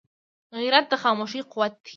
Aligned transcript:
غیرت 0.57 0.85
د 0.89 0.93
خاموشۍ 1.03 1.39
قوت 1.51 1.73
دی 1.83 1.89